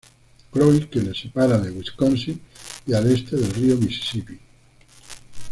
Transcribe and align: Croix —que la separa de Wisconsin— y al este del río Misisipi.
Croix 0.51 0.85
—que 0.93 0.99
la 1.07 1.13
separa 1.19 1.59
de 1.65 1.69
Wisconsin— 1.75 2.41
y 2.87 2.93
al 2.95 3.11
este 3.11 3.35
del 3.35 3.53
río 3.53 3.77
Misisipi. 3.77 4.39